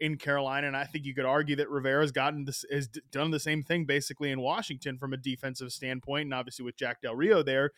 in 0.00 0.16
Carolina, 0.16 0.66
and 0.66 0.76
I 0.76 0.84
think 0.84 1.04
you 1.04 1.14
could 1.14 1.24
argue 1.24 1.56
that 1.56 1.70
Rivera's 1.70 2.12
gotten 2.12 2.44
this 2.44 2.64
has 2.72 2.88
done 2.88 3.30
the 3.30 3.40
same 3.40 3.62
thing 3.62 3.84
basically 3.84 4.30
in 4.30 4.40
Washington 4.40 4.98
from 4.98 5.12
a 5.12 5.18
defensive 5.18 5.72
standpoint, 5.72 6.24
and 6.24 6.34
obviously 6.34 6.64
with 6.64 6.76
Jack 6.76 7.02
Del 7.02 7.14
Rio 7.14 7.42
there. 7.42 7.70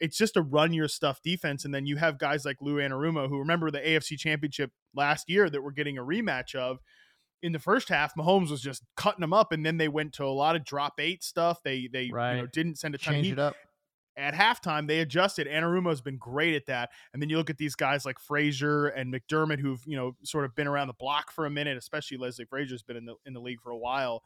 It's 0.00 0.16
just 0.16 0.36
a 0.36 0.42
run 0.42 0.72
your 0.72 0.88
stuff 0.88 1.20
defense, 1.22 1.64
and 1.64 1.74
then 1.74 1.86
you 1.86 1.96
have 1.96 2.18
guys 2.18 2.44
like 2.44 2.58
Lou 2.60 2.76
Anarumo 2.76 3.28
who 3.28 3.38
remember 3.38 3.70
the 3.70 3.80
AFC 3.80 4.16
Championship 4.16 4.70
last 4.94 5.28
year 5.28 5.50
that 5.50 5.62
we're 5.62 5.72
getting 5.72 5.98
a 5.98 6.02
rematch 6.02 6.54
of. 6.54 6.78
In 7.42 7.52
the 7.52 7.58
first 7.58 7.88
half, 7.88 8.14
Mahomes 8.14 8.50
was 8.50 8.60
just 8.60 8.82
cutting 8.96 9.20
them 9.20 9.32
up, 9.32 9.52
and 9.52 9.64
then 9.64 9.76
they 9.76 9.88
went 9.88 10.14
to 10.14 10.24
a 10.24 10.26
lot 10.26 10.56
of 10.56 10.64
drop 10.64 10.94
eight 10.98 11.22
stuff. 11.22 11.62
They 11.62 11.86
they 11.86 12.04
you 12.04 12.12
know, 12.12 12.46
didn't 12.52 12.78
send 12.78 12.94
a 12.94 12.98
ton. 12.98 13.14
Change 13.14 13.26
He- 13.26 13.32
it 13.32 13.38
up. 13.38 13.54
at 14.16 14.34
halftime 14.34 14.88
they 14.88 14.98
adjusted. 14.98 15.46
Anarumo's 15.46 16.00
been 16.00 16.16
great 16.18 16.56
at 16.56 16.66
that. 16.66 16.90
And 17.12 17.22
then 17.22 17.30
you 17.30 17.36
look 17.36 17.50
at 17.50 17.58
these 17.58 17.76
guys 17.76 18.04
like 18.04 18.18
Frazier 18.18 18.88
and 18.88 19.14
McDermott 19.14 19.60
who've, 19.60 19.80
you 19.86 19.96
know, 19.96 20.16
sort 20.24 20.44
of 20.44 20.56
been 20.56 20.66
around 20.66 20.88
the 20.88 20.94
block 20.94 21.30
for 21.30 21.46
a 21.46 21.50
minute, 21.50 21.78
especially 21.78 22.16
Leslie 22.16 22.44
Frazier's 22.44 22.82
been 22.82 22.96
in 22.96 23.04
the 23.04 23.14
in 23.26 23.32
the 23.32 23.40
league 23.40 23.60
for 23.60 23.70
a 23.70 23.78
while. 23.78 24.24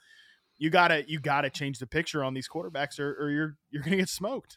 You 0.57 0.71
gotta 0.71 1.05
you 1.07 1.21
gotta 1.21 1.51
change 1.51 1.79
the 1.79 1.87
picture 1.87 2.25
on 2.25 2.33
these 2.33 2.49
quarterbacks 2.49 2.99
or, 2.99 3.13
or 3.21 3.31
you're 3.31 3.57
you're 3.71 3.83
gonna 3.83 3.97
get 3.97 4.09
smoked. 4.09 4.57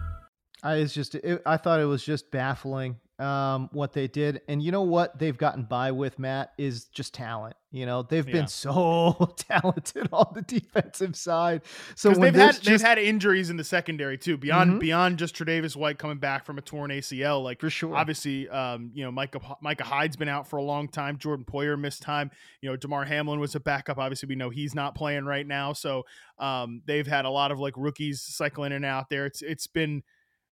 I 0.63 0.75
it's 0.75 0.93
just 0.93 1.15
it, 1.15 1.41
I 1.45 1.57
thought 1.57 1.79
it 1.79 1.85
was 1.85 2.03
just 2.03 2.29
baffling 2.31 2.97
um, 3.19 3.69
what 3.71 3.93
they 3.93 4.07
did, 4.07 4.41
and 4.47 4.61
you 4.63 4.71
know 4.71 4.81
what 4.81 5.17
they've 5.19 5.37
gotten 5.37 5.63
by 5.63 5.91
with 5.91 6.17
Matt 6.19 6.53
is 6.57 6.85
just 6.85 7.13
talent. 7.13 7.55
You 7.71 7.85
know 7.85 8.03
they've 8.03 8.27
Yeah. 8.27 8.33
been 8.33 8.47
so 8.47 9.33
talented 9.37 10.09
on 10.11 10.31
the 10.35 10.41
defensive 10.41 11.15
side. 11.15 11.61
So 11.95 12.11
they've 12.13 12.33
had 12.35 12.55
this 12.55 12.59
they've 12.59 12.81
had 12.81 12.97
injuries 12.99 13.49
in 13.49 13.57
the 13.57 13.63
secondary 13.63 14.17
too, 14.17 14.37
beyond 14.37 14.73
Mhm. 14.73 14.79
beyond 14.79 15.19
just 15.19 15.35
Tre'Davious 15.35 15.75
White 15.75 15.97
coming 15.97 16.17
back 16.17 16.45
from 16.45 16.57
a 16.57 16.61
torn 16.61 16.91
ACL. 16.91 17.41
Like 17.43 17.59
For 17.61 17.69
sure. 17.69 17.95
obviously, 17.95 18.49
um, 18.49 18.91
you 18.93 19.03
know, 19.03 19.11
Micah 19.11 19.39
Micah 19.61 19.83
Hyde's 19.83 20.15
been 20.17 20.29
out 20.29 20.47
for 20.47 20.57
a 20.57 20.63
long 20.63 20.87
time. 20.87 21.17
Jordan 21.17 21.45
Poyer 21.45 21.79
missed 21.79 22.01
time. 22.01 22.29
You 22.61 22.69
know, 22.69 22.75
Damar 22.75 23.05
Hamlin 23.05 23.39
was 23.39 23.55
a 23.55 23.59
backup. 23.59 23.97
Obviously, 23.97 24.27
we 24.27 24.35
know 24.35 24.49
he's 24.49 24.75
not 24.75 24.93
playing 24.95 25.25
right 25.25 25.45
now. 25.47 25.73
So 25.73 26.03
um, 26.39 26.81
they've 26.85 27.07
had 27.07 27.25
a 27.25 27.29
lot 27.29 27.51
of 27.51 27.59
like 27.59 27.73
rookies 27.77 28.21
cycling 28.21 28.71
in 28.71 28.77
and 28.77 28.85
out 28.85 29.09
there. 29.09 29.25
It's 29.25 29.41
it's 29.41 29.67
been. 29.67 30.03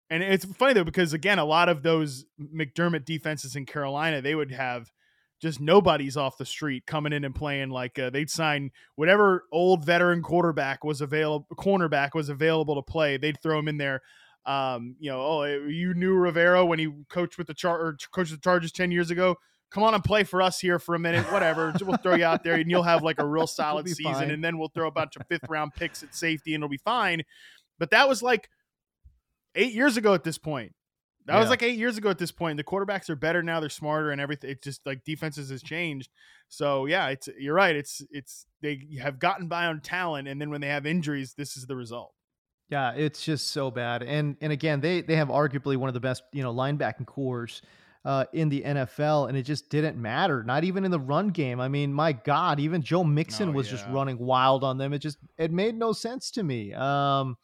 And 0.09 0.23
it's 0.23 0.45
funny 0.45 0.73
though 0.73 0.83
because 0.83 1.13
again, 1.13 1.39
a 1.39 1.45
lot 1.45 1.69
of 1.69 1.83
those 1.83 2.25
McDermott 2.41 3.05
defenses 3.05 3.55
in 3.55 3.65
Carolina, 3.65 4.21
they 4.21 4.35
would 4.35 4.51
have 4.51 4.91
just 5.39 5.61
nobody's 5.61 6.17
off 6.17 6.37
the 6.37 6.45
street 6.45 6.85
coming 6.85 7.13
in 7.13 7.23
and 7.23 7.33
playing 7.33 7.69
like 7.69 7.97
uh, 7.97 8.09
they'd 8.09 8.29
sign 8.29 8.71
whatever 8.95 9.45
old 9.51 9.85
veteran 9.85 10.21
quarterback 10.21 10.83
was 10.83 10.99
available 10.99 11.47
cornerback 11.55 12.09
was 12.13 12.27
available 12.27 12.75
to 12.75 12.81
play 12.81 13.15
they'd 13.17 13.41
throw 13.41 13.57
him 13.59 13.67
in 13.67 13.77
there. 13.77 14.01
Um, 14.45 14.95
you 14.99 15.11
know 15.11 15.21
oh 15.21 15.43
you 15.43 15.93
knew 15.93 16.13
Rivera 16.13 16.65
when 16.65 16.79
he 16.79 16.89
coached 17.09 17.37
with 17.37 17.47
the 17.47 17.53
char 17.53 17.79
or 17.79 17.97
coached 18.11 18.31
the 18.31 18.37
Chargers 18.37 18.71
10 18.71 18.91
years 18.91 19.11
ago? 19.11 19.35
Come 19.69 19.83
on 19.83 19.93
and 19.93 20.03
play 20.03 20.23
for 20.23 20.41
us 20.41 20.59
here 20.59 20.79
for 20.79 20.95
a 20.95 20.99
minute 20.99 21.31
whatever 21.31 21.73
we'll 21.81 21.97
throw 21.97 22.15
you 22.15 22.25
out 22.25 22.43
there 22.43 22.55
and 22.55 22.69
you'll 22.71 22.83
have 22.83 23.03
like 23.03 23.19
a 23.19 23.25
real 23.25 23.47
solid 23.47 23.87
season 23.87 24.13
fine. 24.13 24.31
and 24.31 24.43
then 24.43 24.57
we'll 24.57 24.69
throw 24.69 24.87
a 24.87 24.91
bunch 24.91 25.15
of 25.15 25.27
fifth 25.27 25.47
round 25.47 25.73
picks 25.75 26.01
at 26.01 26.15
safety 26.15 26.55
and 26.55 26.63
it'll 26.63 26.71
be 26.71 26.77
fine. 26.77 27.21
But 27.77 27.91
that 27.91 28.09
was 28.09 28.23
like 28.23 28.49
8 29.55 29.73
years 29.73 29.97
ago 29.97 30.13
at 30.13 30.23
this 30.23 30.37
point 30.37 30.73
that 31.29 31.39
was 31.39 31.49
like 31.49 31.63
eight 31.63 31.77
years 31.77 31.97
ago 31.97 32.09
at 32.09 32.17
this 32.17 32.31
point. 32.31 32.57
The 32.57 32.63
quarterbacks 32.63 33.09
are 33.09 33.15
better 33.15 33.43
now; 33.43 33.59
they're 33.59 33.69
smarter, 33.69 34.11
and 34.11 34.19
everything. 34.19 34.49
It's 34.49 34.63
just 34.63 34.85
like 34.85 35.03
defenses 35.03 35.49
has 35.49 35.61
changed. 35.61 36.09
So 36.47 36.85
yeah, 36.85 37.09
it's 37.09 37.29
you're 37.37 37.53
right. 37.53 37.75
It's 37.75 38.01
it's 38.11 38.45
they 38.61 38.87
have 39.01 39.19
gotten 39.19 39.47
by 39.47 39.65
on 39.65 39.81
talent, 39.81 40.27
and 40.27 40.41
then 40.41 40.49
when 40.49 40.61
they 40.61 40.67
have 40.67 40.85
injuries, 40.85 41.33
this 41.37 41.55
is 41.57 41.67
the 41.67 41.75
result. 41.75 42.13
Yeah, 42.69 42.93
it's 42.93 43.23
just 43.23 43.49
so 43.49 43.71
bad. 43.71 44.03
And 44.03 44.37
and 44.41 44.51
again, 44.51 44.81
they 44.81 45.01
they 45.01 45.15
have 45.15 45.29
arguably 45.29 45.77
one 45.77 45.89
of 45.89 45.93
the 45.93 45.99
best, 45.99 46.23
you 46.33 46.43
know, 46.43 46.53
linebacking 46.53 47.05
cores 47.05 47.61
uh, 48.05 48.25
in 48.33 48.49
the 48.49 48.61
NFL, 48.61 49.29
and 49.29 49.37
it 49.37 49.43
just 49.43 49.69
didn't 49.69 49.97
matter. 49.97 50.43
Not 50.43 50.63
even 50.63 50.85
in 50.85 50.91
the 50.91 50.99
run 50.99 51.29
game. 51.29 51.59
I 51.59 51.67
mean, 51.67 51.93
my 51.93 52.13
God, 52.13 52.59
even 52.59 52.81
Joe 52.81 53.03
Mixon 53.03 53.49
Oh, 53.49 53.53
was 53.53 53.69
just 53.69 53.85
running 53.89 54.17
wild 54.17 54.63
on 54.63 54.77
them. 54.77 54.93
It 54.93 54.99
just 54.99 55.17
it 55.37 55.51
made 55.51 55.75
no 55.75 55.93
sense 55.93 56.31
to 56.31 56.43
me. 56.43 56.73
Um, 56.73 57.37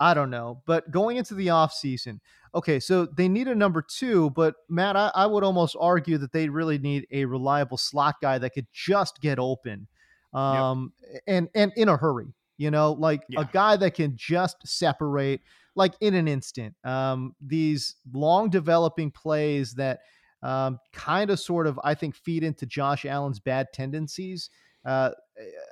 I 0.00 0.14
don't 0.14 0.30
know. 0.30 0.62
But 0.66 0.90
going 0.90 1.16
into 1.16 1.34
the 1.34 1.48
offseason, 1.48 2.20
okay, 2.54 2.80
so 2.80 3.06
they 3.06 3.28
need 3.28 3.48
a 3.48 3.54
number 3.54 3.82
two, 3.82 4.30
but 4.30 4.54
Matt, 4.68 4.96
I, 4.96 5.10
I 5.14 5.26
would 5.26 5.44
almost 5.44 5.76
argue 5.78 6.18
that 6.18 6.32
they 6.32 6.48
really 6.48 6.78
need 6.78 7.06
a 7.10 7.24
reliable 7.24 7.76
slot 7.76 8.16
guy 8.22 8.38
that 8.38 8.50
could 8.50 8.66
just 8.72 9.20
get 9.20 9.38
open. 9.38 9.88
Um 10.34 10.92
and 11.26 11.48
and 11.54 11.72
in 11.76 11.88
a 11.88 11.96
hurry, 11.96 12.34
you 12.58 12.70
know, 12.70 12.92
like 12.92 13.22
Yeah. 13.28 13.40
a 13.40 13.44
guy 13.50 13.76
that 13.76 13.94
can 13.94 14.12
just 14.14 14.56
separate 14.66 15.40
like 15.74 15.94
in 16.00 16.14
an 16.14 16.28
instant. 16.28 16.74
Um 16.84 17.34
these 17.40 17.96
long 18.12 18.50
developing 18.50 19.10
plays 19.10 19.72
that 19.74 20.00
um 20.42 20.78
kind 20.92 21.30
of 21.30 21.40
sort 21.40 21.66
of 21.66 21.80
I 21.82 21.94
think 21.94 22.14
feed 22.14 22.44
into 22.44 22.66
Josh 22.66 23.06
Allen's 23.06 23.40
bad 23.40 23.68
tendencies. 23.72 24.50
Uh 24.88 25.10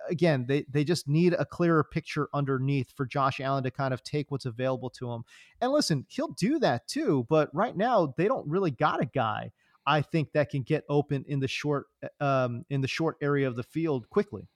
again, 0.08 0.44
they 0.46 0.64
they 0.70 0.85
just 0.85 1.08
need 1.08 1.32
a 1.32 1.44
clearer 1.44 1.82
picture 1.82 2.28
underneath 2.35 2.92
for 2.94 3.06
Josh 3.06 3.40
Allen 3.40 3.64
to 3.64 3.70
kind 3.70 3.94
of 3.94 4.02
take 4.02 4.30
what's 4.30 4.44
available 4.44 4.90
to 4.90 5.11
him. 5.11 5.25
And 5.61 5.73
listen, 5.73 6.04
he'll 6.08 6.32
do 6.38 6.58
that 6.61 6.87
too, 6.87 7.26
but 7.28 7.49
right 7.54 7.76
now 7.76 8.14
they 8.16 8.28
don't 8.28 8.46
really 8.49 8.70
got 8.70 9.00
a 9.00 9.06
guy 9.06 9.52
I 9.87 10.02
think 10.02 10.32
that 10.32 10.50
can 10.50 10.62
get 10.62 10.85
open 10.88 11.25
in 11.28 11.40
the 11.40 11.49
short 11.49 11.87
um 12.20 12.64
in 12.68 12.80
the 12.80 12.88
short 12.88 13.16
area 13.23 13.49
of 13.49 13.56
the 13.56 13.62
field 13.62 14.11
quickly. 14.11 14.49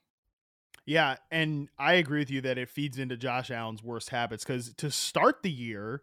Yeah, 0.86 1.16
and 1.30 1.68
I 1.78 1.94
agree 1.94 2.18
with 2.18 2.30
you 2.30 2.40
that 2.40 2.58
it 2.58 2.68
feeds 2.68 2.98
into 2.98 3.16
Josh 3.16 3.50
Allen's 3.50 3.82
worst 3.82 4.10
habits 4.10 4.44
because 4.44 4.74
to 4.74 4.90
start 4.90 5.42
the 5.42 5.50
year, 5.50 6.02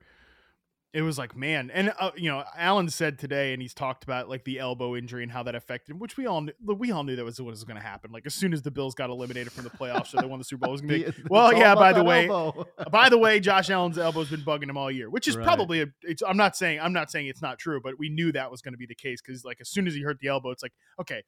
it 0.98 1.04
was 1.04 1.20
like 1.20 1.36
man, 1.36 1.70
and 1.72 1.94
uh, 2.00 2.10
you 2.16 2.28
know, 2.28 2.44
Allen 2.58 2.90
said 2.90 3.20
today, 3.20 3.54
and 3.54 3.62
he's 3.62 3.76
talked 3.76 4.04
about 4.04 4.28
like 4.30 4.46
the 4.46 4.58
elbow 4.58 4.96
injury 4.96 5.22
and 5.22 5.32
how 5.32 5.44
that 5.44 5.54
affected, 5.54 5.92
him, 5.92 6.00
which 6.00 6.18
we 6.18 6.26
all 6.26 6.42
knew, 6.42 6.54
we 6.66 6.90
all 6.90 7.04
knew 7.04 7.16
that 7.16 7.24
was 7.24 7.40
what 7.40 7.52
was 7.52 7.64
going 7.64 7.78
to 7.78 7.84
happen. 7.84 8.12
Like 8.12 8.26
as 8.26 8.34
soon 8.34 8.52
as 8.52 8.64
the 8.64 8.72
Bills 8.72 8.96
got 8.96 9.12
eliminated 9.12 9.52
from 9.52 9.66
the 9.66 9.70
playoffs, 9.70 10.08
so 10.08 10.20
they 10.20 10.26
won 10.26 10.40
the 10.40 10.44
Super 10.44 10.62
Bowl, 10.66 10.72
was 10.72 10.82
going 10.82 11.04
to 11.04 11.12
be. 11.12 11.24
Well, 11.30 11.54
yeah, 11.54 11.76
by 11.76 11.94
the 11.94 12.04
way, 12.04 12.28
elbow. 12.28 12.66
by 12.92 13.10
the 13.10 13.18
way, 13.20 13.40
Josh 13.40 13.70
Allen's 13.70 14.00
elbow's 14.00 14.32
been 14.32 14.42
bugging 14.42 14.72
him 14.72 14.78
all 14.78 14.90
year, 14.90 15.08
which 15.08 15.28
is 15.28 15.38
Right. 15.38 15.46
probably 15.46 15.82
a, 15.84 15.86
it's 16.02 16.24
I'm 16.28 16.36
not 16.36 16.58
saying 16.58 16.80
I'm 16.80 16.94
not 16.94 17.12
saying 17.12 17.28
it's 17.28 17.44
not 17.44 17.60
true, 17.60 17.80
but 17.80 18.00
we 18.00 18.10
knew 18.10 18.32
that 18.32 18.50
was 18.50 18.64
going 18.64 18.74
to 18.74 18.80
be 18.80 18.88
the 18.88 18.96
case 18.96 19.22
cuz 19.22 19.46
like 19.46 19.62
as 19.62 19.70
soon 19.70 19.86
as 19.86 19.94
he 19.94 20.02
hurt 20.02 20.18
the 20.20 20.30
elbow, 20.30 20.50
it's 20.50 20.64
like, 20.64 20.74
okay, 21.00 21.22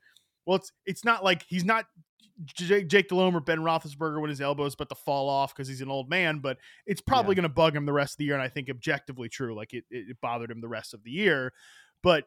well 0.47 0.55
it's 0.55 0.71
it's 0.88 1.05
not 1.05 1.23
like 1.23 1.43
he's 1.47 1.63
not 1.63 1.85
Jake, 2.45 2.88
Jake 2.88 3.09
Delhomme 3.09 3.35
or 3.35 3.41
Ben 3.41 3.59
Roethlisberger 3.59 4.21
when 4.21 4.29
his 4.29 4.41
elbow's 4.41 4.73
about 4.73 4.89
to 4.89 4.95
fall 4.95 5.29
off 5.29 5.53
because 5.53 5.67
he's 5.67 5.81
an 5.81 5.89
old 5.89 6.09
man, 6.09 6.39
but 6.39 6.57
it's 6.85 7.01
probably 7.01 7.35
going 7.35 7.43
to 7.43 7.49
bug 7.49 7.75
him 7.75 7.85
the 7.85 7.93
rest 7.93 8.13
of 8.13 8.17
the 8.17 8.25
year, 8.25 8.33
and 8.33 8.43
I 8.43 8.47
think 8.47 8.69
objectively 8.69 9.27
true, 9.29 9.53
like 9.55 9.73
it, 9.73 9.83
it, 9.89 10.09
it 10.09 10.17
bothered 10.21 10.49
him 10.49 10.61
the 10.61 10.67
rest 10.67 10.93
of 10.93 11.03
the 11.03 11.11
year, 11.11 11.51
but 12.01 12.25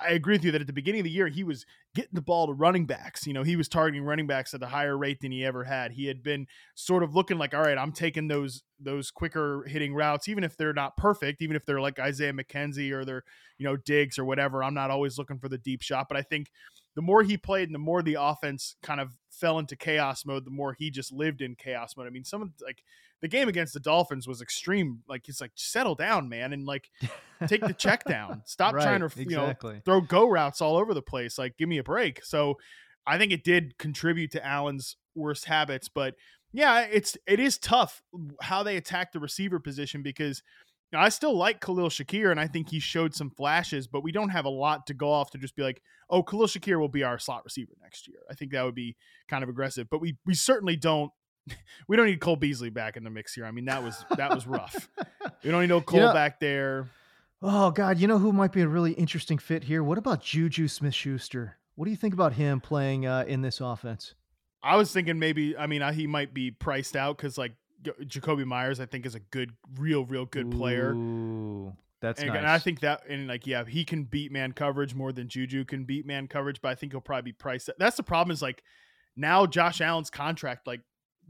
I 0.00 0.10
agree 0.10 0.34
with 0.34 0.44
you 0.44 0.52
that 0.52 0.60
at 0.60 0.66
the 0.66 0.72
beginning 0.72 1.00
of 1.00 1.04
the 1.04 1.10
year 1.10 1.28
he 1.28 1.42
was 1.42 1.66
getting 1.94 2.14
the 2.14 2.22
ball 2.22 2.46
to 2.46 2.52
running 2.52 2.86
backs. 2.86 3.26
You 3.26 3.32
know, 3.32 3.42
he 3.42 3.56
was 3.56 3.68
targeting 3.68 4.04
running 4.04 4.26
backs 4.26 4.54
at 4.54 4.62
a 4.62 4.66
higher 4.66 4.96
rate 4.96 5.20
than 5.20 5.32
he 5.32 5.44
ever 5.44 5.64
had. 5.64 5.92
He 5.92 6.06
had 6.06 6.22
been 6.22 6.46
sort 6.74 7.02
of 7.02 7.14
looking 7.14 7.38
like, 7.38 7.54
all 7.54 7.62
right, 7.62 7.78
I'm 7.78 7.92
taking 7.92 8.28
those 8.28 8.62
those 8.78 9.10
quicker 9.10 9.64
hitting 9.66 9.94
routes, 9.94 10.28
even 10.28 10.44
if 10.44 10.56
they're 10.56 10.72
not 10.72 10.96
perfect, 10.96 11.42
even 11.42 11.56
if 11.56 11.64
they're 11.64 11.80
like 11.80 11.98
Isaiah 11.98 12.32
McKenzie 12.32 12.92
or 12.92 13.04
they're 13.04 13.24
you 13.58 13.64
know 13.64 13.76
Diggs 13.76 14.18
or 14.18 14.24
whatever. 14.24 14.62
I'm 14.62 14.74
not 14.74 14.90
always 14.90 15.18
looking 15.18 15.38
for 15.38 15.48
the 15.48 15.58
deep 15.58 15.82
shot, 15.82 16.06
but 16.08 16.16
I 16.16 16.22
think 16.22 16.50
the 16.98 17.02
more 17.02 17.22
he 17.22 17.36
played 17.36 17.68
and 17.68 17.74
the 17.76 17.78
more 17.78 18.02
the 18.02 18.16
offense 18.18 18.74
kind 18.82 19.00
of 19.00 19.12
fell 19.30 19.60
into 19.60 19.76
chaos 19.76 20.26
mode, 20.26 20.44
the 20.44 20.50
more 20.50 20.74
he 20.76 20.90
just 20.90 21.12
lived 21.12 21.42
in 21.42 21.54
chaos 21.54 21.96
mode. 21.96 22.08
I 22.08 22.10
mean, 22.10 22.24
some 22.24 22.42
of 22.42 22.50
like 22.60 22.82
the 23.22 23.28
game 23.28 23.48
against 23.48 23.72
the 23.72 23.78
Dolphins 23.78 24.26
was 24.26 24.42
extreme. 24.42 25.04
Like 25.08 25.28
it's 25.28 25.40
like 25.40 25.52
settle 25.54 25.94
down, 25.94 26.28
man, 26.28 26.52
and 26.52 26.66
like 26.66 26.90
take 27.46 27.60
the 27.60 27.72
check 27.72 28.02
down. 28.08 28.42
Stop 28.46 28.72
trying 28.72 29.02
Right, 29.02 29.12
to 29.12 29.20
you 29.30 29.36
know 29.36 29.54
throw 29.84 30.00
go 30.00 30.28
routes 30.28 30.60
all 30.60 30.76
over 30.76 30.92
the 30.92 31.00
place. 31.00 31.38
Like, 31.38 31.56
give 31.56 31.68
me 31.68 31.78
a 31.78 31.84
break. 31.84 32.24
So 32.24 32.56
I 33.06 33.16
think 33.16 33.30
it 33.30 33.44
did 33.44 33.78
contribute 33.78 34.32
to 34.32 34.44
Allen's 34.44 34.96
worst 35.14 35.44
habits. 35.44 35.88
But 35.88 36.16
yeah, 36.52 36.80
it's 36.80 37.16
it 37.28 37.38
is 37.38 37.58
tough 37.58 38.02
how 38.42 38.64
they 38.64 38.76
attack 38.76 39.12
the 39.12 39.20
receiver 39.20 39.60
position 39.60 40.02
because 40.02 40.42
you 40.90 40.98
know, 40.98 41.04
I 41.04 41.10
still 41.10 41.36
like 41.36 41.60
Khalil 41.60 41.90
Shakir 41.90 42.32
and 42.32 42.40
I 42.40 42.48
think 42.48 42.70
he 42.70 42.80
showed 42.80 43.14
some 43.14 43.30
flashes, 43.30 43.86
but 43.86 44.02
we 44.02 44.10
don't 44.10 44.30
have 44.30 44.46
a 44.46 44.50
lot 44.50 44.88
to 44.88 44.94
go 44.94 45.12
off 45.12 45.30
to 45.30 45.38
just 45.38 45.54
be 45.54 45.62
like, 45.62 45.80
oh, 46.10 46.22
Khalil 46.22 46.46
Shakir 46.46 46.78
will 46.78 46.88
be 46.88 47.04
our 47.04 47.18
slot 47.18 47.44
receiver 47.44 47.72
next 47.82 48.08
year. 48.08 48.18
I 48.30 48.34
think 48.34 48.52
that 48.52 48.64
would 48.64 48.74
be 48.74 48.96
kind 49.28 49.42
of 49.42 49.48
aggressive. 49.48 49.88
But 49.90 50.00
we 50.00 50.16
we 50.26 50.34
certainly 50.34 50.76
don't 50.76 51.10
we 51.88 51.96
don't 51.96 52.06
need 52.06 52.20
Cole 52.20 52.36
Beasley 52.36 52.70
back 52.70 52.96
in 52.96 53.04
the 53.04 53.10
mix 53.10 53.34
here. 53.34 53.44
I 53.44 53.50
mean, 53.50 53.66
that 53.66 53.82
was 53.82 54.04
that 54.16 54.34
was 54.34 54.46
rough. 54.46 54.88
we 55.44 55.50
don't 55.50 55.60
need 55.60 55.68
no 55.68 55.80
Cole 55.80 56.00
know- 56.00 56.12
back 56.12 56.40
there. 56.40 56.88
Oh 57.40 57.70
God, 57.70 57.98
you 57.98 58.08
know 58.08 58.18
who 58.18 58.32
might 58.32 58.50
be 58.50 58.62
a 58.62 58.68
really 58.68 58.92
interesting 58.92 59.38
fit 59.38 59.64
here? 59.64 59.82
What 59.84 59.96
about 59.96 60.22
Juju 60.22 60.66
Smith 60.66 60.94
Schuster? 60.94 61.56
What 61.76 61.84
do 61.84 61.92
you 61.92 61.96
think 61.96 62.12
about 62.12 62.32
him 62.32 62.60
playing 62.60 63.06
uh, 63.06 63.24
in 63.28 63.42
this 63.42 63.60
offense? 63.60 64.14
I 64.60 64.74
was 64.74 64.92
thinking 64.92 65.20
maybe. 65.20 65.56
I 65.56 65.68
mean, 65.68 65.80
I, 65.80 65.92
he 65.92 66.08
might 66.08 66.34
be 66.34 66.50
priced 66.50 66.96
out 66.96 67.16
because 67.16 67.38
like 67.38 67.52
Jakobi 67.82 68.44
Meyers, 68.44 68.80
I 68.80 68.86
think 68.86 69.06
is 69.06 69.14
a 69.14 69.20
good, 69.20 69.52
real, 69.76 70.04
real 70.04 70.24
good 70.24 70.50
player. 70.50 70.94
Ooh, 70.94 71.74
that's 72.00 72.20
And, 72.20 72.28
nice. 72.28 72.38
and 72.38 72.46
I 72.46 72.58
think 72.58 72.80
that, 72.80 73.02
and 73.08 73.26
like, 73.26 73.46
yeah, 73.46 73.64
he 73.64 73.84
can 73.84 74.04
beat 74.04 74.30
man 74.30 74.52
coverage 74.52 74.94
more 74.94 75.12
than 75.12 75.28
Juju 75.28 75.64
can 75.64 75.84
beat 75.84 76.06
man 76.06 76.28
coverage, 76.28 76.60
but 76.60 76.68
I 76.68 76.74
think 76.74 76.92
he'll 76.92 77.00
probably 77.00 77.32
be 77.32 77.32
priced. 77.32 77.70
That's 77.78 77.96
the 77.96 78.02
problem 78.02 78.32
is 78.32 78.42
like 78.42 78.62
now 79.16 79.46
Josh 79.46 79.80
Allen's 79.80 80.10
contract 80.10 80.66
like 80.66 80.80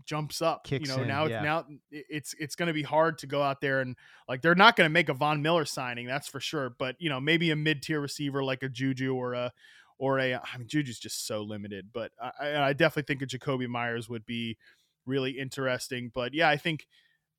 jumps 0.05 0.43
up. 0.43 0.65
Kicks 0.65 0.89
you 0.89 0.97
know, 0.97 1.03
in, 1.03 1.09
now 1.09 1.27
yeah. 1.27 1.43
now 1.43 1.65
it's 1.91 2.35
it's 2.39 2.55
going 2.55 2.69
to 2.69 2.73
be 2.73 2.83
hard 2.83 3.19
to 3.19 3.27
go 3.27 3.43
out 3.43 3.61
there 3.61 3.81
and 3.81 3.97
like 4.29 4.43
they're 4.43 4.55
not 4.55 4.77
going 4.77 4.87
to 4.87 4.93
make 4.93 5.09
a 5.09 5.15
Von 5.15 5.43
Miller 5.43 5.65
signing, 5.65 6.07
that's 6.07 6.29
for 6.29 6.41
sure. 6.41 6.71
But 6.79 6.97
you 6.99 7.09
know, 7.09 7.21
maybe 7.21 7.51
a 7.51 7.57
mid 7.57 7.83
tier 7.83 8.01
receiver 8.01 8.45
like 8.45 8.63
a 8.63 8.69
Juju 8.69 9.15
or 9.15 9.35
a 9.35 9.53
or 9.99 10.19
a 10.19 10.35
I 10.35 10.59
mean 10.59 10.69
Juju's 10.69 10.99
just 10.99 11.27
so 11.27 11.43
limited, 11.43 11.89
but 11.93 12.13
I, 12.21 12.31
I 12.41 12.69
I 12.69 12.73
definitely 12.73 13.15
think 13.15 13.23
a 13.23 13.27
Jakobi 13.27 13.69
Meyers 13.69 14.09
would 14.09 14.27
be 14.27 14.59
really 15.07 15.33
interesting. 15.33 16.11
But 16.15 16.35
yeah, 16.35 16.49
I 16.49 16.57
think 16.57 16.87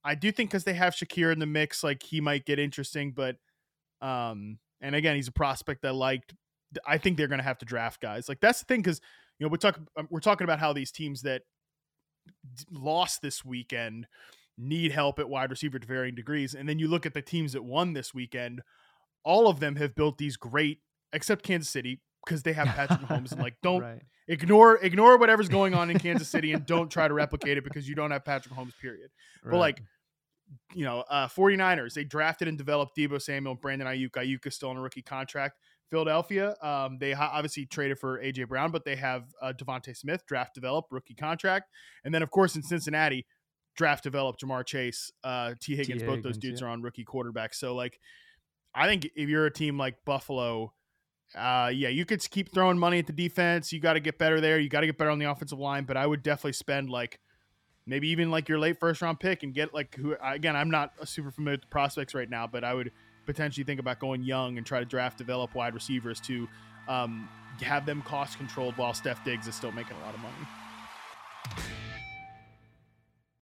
I 0.04 0.16
do 0.16 0.32
think 0.32 0.50
because 0.50 0.64
they 0.64 0.74
have 0.74 0.94
Shakir 0.96 1.32
in 1.32 1.40
the 1.40 1.46
mix, 1.46 1.84
like 1.84 2.04
he 2.04 2.22
might 2.22 2.46
get 2.46 2.60
interesting. 2.60 3.12
But 3.12 3.38
um, 4.02 4.60
and 4.82 4.96
again, 4.96 5.16
he's 5.16 5.28
a 5.28 5.34
prospect 5.34 5.86
I 5.86 5.92
liked. 5.92 6.34
I 6.86 6.98
think 6.98 7.18
they're 7.18 7.28
going 7.28 7.40
to 7.40 7.44
have 7.44 7.58
to 7.60 7.66
draft 7.66 8.02
guys. 8.02 8.30
Like 8.30 8.40
that's 8.40 8.60
the 8.60 8.66
thing 8.66 8.82
because 8.82 9.02
you 9.40 9.46
know 9.46 9.50
we 9.50 9.58
talk 9.58 9.80
um, 9.98 10.08
we're 10.10 10.20
talking 10.20 10.46
about 10.46 10.60
how 10.60 10.74
these 10.74 10.92
teams 10.92 11.22
that 11.24 11.42
lost 12.72 13.22
this 13.22 13.44
weekend 13.44 14.08
need 14.58 14.92
help 14.92 15.20
at 15.20 15.30
wide 15.30 15.50
receiver 15.50 15.80
to 15.80 15.88
varying 15.88 16.16
degrees, 16.16 16.54
and 16.54 16.68
then 16.68 16.80
you 16.80 16.88
look 16.88 17.06
at 17.06 17.14
the 17.14 17.22
teams 17.22 17.54
that 17.54 17.64
won 17.64 17.94
this 17.94 18.14
weekend. 18.14 18.62
All 19.26 19.48
of 19.50 19.60
them 19.60 19.76
have 19.76 19.96
built 19.96 20.18
these 20.18 20.38
great, 20.38 20.80
except 21.12 21.44
Kansas 21.44 21.70
City, 21.70 22.00
because 22.30 22.44
they 22.44 22.54
have 22.54 22.68
Patrick 22.68 23.02
Mahomes. 23.02 23.32
And 23.32 23.42
like, 23.42 23.56
don't 23.64 23.82
Right. 23.82 24.02
ignore 24.28 24.78
ignore 24.78 25.18
whatever's 25.18 25.50
going 25.50 25.74
on 25.74 25.90
in 25.90 25.98
Kansas 25.98 26.30
City 26.30 26.54
and 26.54 26.66
don't 26.66 26.90
try 26.90 27.08
to 27.08 27.14
replicate 27.14 27.58
it 27.58 27.64
because 27.64 27.90
you 27.90 27.96
don't 27.96 28.12
have 28.12 28.24
Patrick 28.24 28.54
Mahomes. 28.56 28.78
Period. 28.80 29.10
But 29.44 29.58
like, 29.58 29.82
you 30.74 30.86
know, 30.86 31.04
uh, 31.10 31.28
49ers, 31.28 31.94
they 31.94 32.04
drafted 32.04 32.48
and 32.48 32.58
developed 32.58 32.96
Deebo 32.96 33.22
Samuel, 33.22 33.56
Brandon 33.56 33.88
Aiyuk. 33.88 34.12
Aiyuk 34.12 34.46
is 34.46 34.56
still 34.56 34.70
on 34.70 34.78
a 34.78 34.82
rookie 34.82 35.02
contract. 35.02 35.58
Philadelphia, 35.90 36.56
um, 36.62 37.00
they 37.00 37.14
obviously 37.14 37.66
traded 37.66 37.98
for 37.98 38.20
AJ 38.20 38.48
Brown, 38.48 38.72
but 38.72 38.86
they 38.86 38.96
have 38.96 39.24
uh, 39.42 39.54
DeVonta 39.58 39.98
Smith, 39.98 40.24
draft 40.28 40.54
developed, 40.54 40.92
rookie 40.92 41.16
contract. 41.16 41.72
And 42.04 42.14
then, 42.14 42.22
of 42.22 42.30
course, 42.30 42.56
in 42.56 42.62
Cincinnati, 42.62 43.26
draft 43.76 44.04
developed 44.04 44.44
Ja'Marr 44.44 44.66
Chase, 44.66 45.12
uh, 45.24 45.56
Tee 45.60 45.76
Higgins. 45.76 46.04
both 46.04 46.22
those 46.22 46.38
dudes 46.38 46.62
yeah. 46.62 46.68
are 46.68 46.70
on 46.70 46.84
rookie 46.84 47.06
quarterbacks. 47.06 47.56
So, 47.56 47.74
like, 47.74 48.00
I 48.76 48.88
think 48.88 49.10
if 49.16 49.30
you're 49.30 49.48
a 49.48 49.52
team 49.52 49.80
like 49.80 49.96
Buffalo, 50.06 50.74
uh, 51.36 51.72
yeah, 51.74 51.90
you 51.90 52.06
could 52.06 52.28
keep 52.30 52.52
throwing 52.54 52.78
money 52.78 53.00
at 53.00 53.08
the 53.08 53.14
defense. 53.14 53.72
You 53.72 53.80
got 53.80 53.94
to 53.94 54.00
get 54.00 54.18
better 54.18 54.42
there. 54.42 54.60
You 54.60 54.70
got 54.70 54.82
to 54.82 54.88
get 54.88 54.98
better 54.98 55.12
on 55.12 55.20
the 55.20 55.30
offensive 55.30 55.60
line. 55.60 55.84
But 55.84 55.98
I 55.98 56.06
would 56.06 56.24
definitely 56.24 56.54
spend 56.54 56.90
like 56.90 57.20
maybe 57.86 58.10
even 58.10 58.32
like 58.32 58.50
your 58.50 58.60
late 58.60 58.80
first 58.80 59.02
round 59.02 59.20
pick 59.20 59.44
and 59.44 59.54
get 59.54 59.74
like 59.74 59.96
who 59.96 60.16
again. 60.22 60.56
I'm 60.56 60.72
not 60.72 60.92
super 61.08 61.32
familiar 61.32 61.56
with 61.56 61.62
the 61.62 61.68
prospects 61.68 62.14
right 62.14 62.30
now, 62.30 62.48
but 62.48 62.64
I 62.64 62.74
would 62.74 62.92
potentially 63.26 63.64
think 63.64 63.80
about 63.80 64.00
going 64.00 64.24
young 64.24 64.58
and 64.58 64.66
try 64.66 64.80
to 64.80 64.86
draft 64.86 65.18
develop 65.18 65.54
wide 65.54 65.76
receivers 65.76 66.20
to 66.22 66.48
um, 66.88 67.30
have 67.62 67.86
them 67.86 68.02
cost 68.02 68.38
controlled 68.38 68.76
while 68.78 68.94
Steph 68.94 69.24
Diggs 69.24 69.48
is 69.48 69.54
still 69.54 69.72
making 69.72 69.98
a 69.98 70.06
lot 70.06 70.16
of 70.16 70.22
money. 70.22 71.80